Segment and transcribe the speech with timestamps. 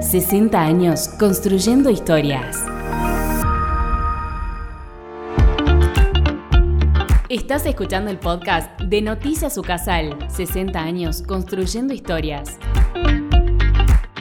[0.00, 2.56] 60 años construyendo historias.
[7.28, 12.58] Estás escuchando el podcast de Noticias Ucasal, 60 años construyendo historias.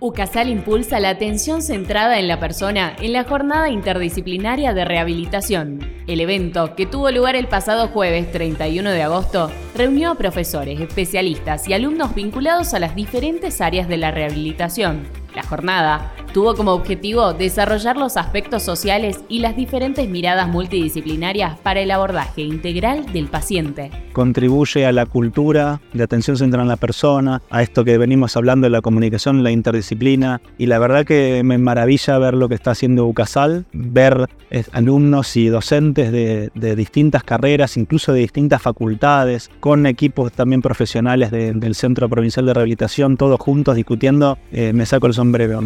[0.00, 5.80] UCASAL impulsa la atención centrada en la persona en la jornada interdisciplinaria de rehabilitación.
[6.08, 11.68] El evento, que tuvo lugar el pasado jueves 31 de agosto, reunió a profesores, especialistas
[11.68, 15.06] y alumnos vinculados a las diferentes áreas de la rehabilitación.
[15.34, 21.80] La jornada tuvo como objetivo desarrollar los aspectos sociales y las diferentes miradas multidisciplinarias para
[21.80, 23.90] el abordaje integral del paciente.
[24.12, 28.66] Contribuye a la cultura de atención central en la persona, a esto que venimos hablando
[28.66, 32.72] de la comunicación, la interdisciplina, y la verdad que me maravilla ver lo que está
[32.72, 39.86] haciendo UCASAL, ver eh, alumnos y docentes de, distintas carreras, incluso de distintas facultades, con
[39.86, 45.14] equipos también profesionales del Centro Provincial de Rehabilitación, todos juntos discutiendo, eh, me saco el
[45.14, 45.60] sombrero,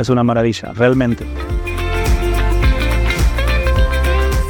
[0.00, 1.24] es una maravilla, realmente.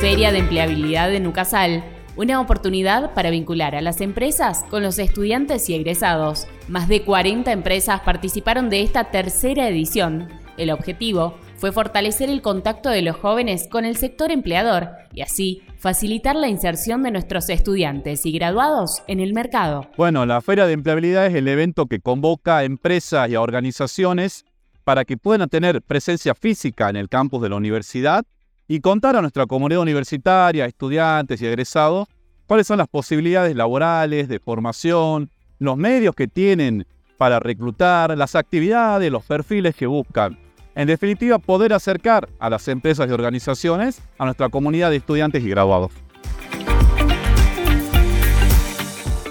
[0.00, 1.84] Feria de Empleabilidad de Nucasal,
[2.16, 6.46] una oportunidad para vincular a las empresas con los estudiantes y egresados.
[6.68, 10.28] Más de 40 empresas participaron de esta tercera edición.
[10.56, 15.62] El objetivo fue fortalecer el contacto de los jóvenes con el sector empleador y así
[15.76, 19.88] facilitar la inserción de nuestros estudiantes y graduados en el mercado.
[19.96, 24.44] Bueno, la Feria de Empleabilidad es el evento que convoca a empresas y a organizaciones
[24.88, 28.24] para que puedan tener presencia física en el campus de la universidad
[28.66, 32.08] y contar a nuestra comunidad universitaria, estudiantes y egresados,
[32.46, 36.86] cuáles son las posibilidades laborales, de formación, los medios que tienen
[37.18, 40.38] para reclutar, las actividades, los perfiles que buscan.
[40.74, 45.50] En definitiva, poder acercar a las empresas y organizaciones a nuestra comunidad de estudiantes y
[45.50, 45.92] graduados.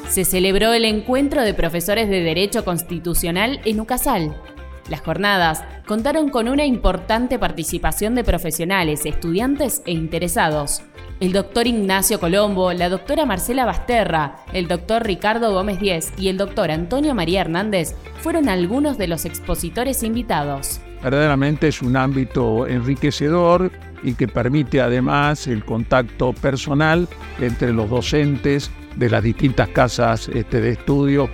[0.07, 4.35] Se celebró el encuentro de profesores de Derecho Constitucional en Ucasal.
[4.89, 10.81] Las jornadas contaron con una importante participación de profesionales, estudiantes e interesados.
[11.19, 16.37] El doctor Ignacio Colombo, la doctora Marcela Basterra, el doctor Ricardo Gómez Díez y el
[16.37, 20.79] doctor Antonio María Hernández fueron algunos de los expositores invitados.
[21.03, 23.71] Verdaderamente es un ámbito enriquecedor
[24.03, 27.07] y que permite además el contacto personal
[27.39, 31.29] entre los docentes de las distintas casas este, de estudio.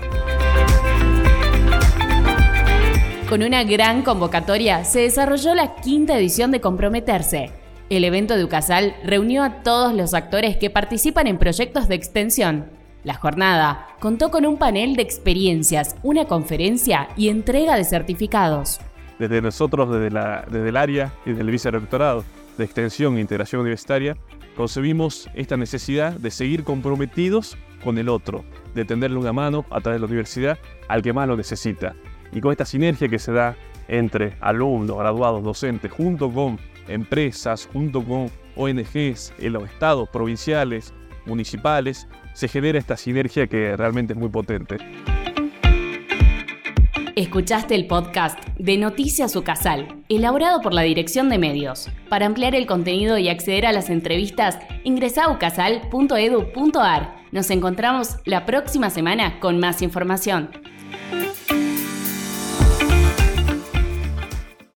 [3.33, 7.49] Con una gran convocatoria se desarrolló la quinta edición de Comprometerse.
[7.89, 12.67] El evento de Ucasal reunió a todos los actores que participan en proyectos de extensión.
[13.03, 18.79] La jornada contó con un panel de experiencias, una conferencia y entrega de certificados.
[19.17, 22.23] Desde nosotros, desde, el área y desde el vicerrectorado
[22.59, 24.15] de Extensión e Integración Universitaria,
[24.55, 28.45] concebimos esta necesidad de seguir comprometidos con el otro,
[28.75, 31.95] de tenderle una mano a través de la universidad al que más lo necesita,
[32.33, 33.55] y con esta sinergia que se da
[33.87, 40.93] entre alumnos, graduados, docentes, junto con empresas, junto con ONGs, los estados provinciales,
[41.25, 44.77] municipales, se genera esta sinergia que realmente es muy potente.
[47.15, 51.89] Escuchaste el podcast de Noticias Ucasal, elaborado por la Dirección de Medios.
[52.09, 57.15] Para ampliar el contenido y acceder a las entrevistas, ingresa a ucasal.edu.ar.
[57.31, 60.49] Nos encontramos la próxima semana con más información.